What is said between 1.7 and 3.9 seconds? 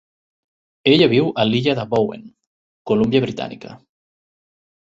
de Bowen, Columbia Britànica